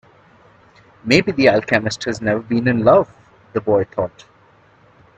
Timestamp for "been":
2.41-2.67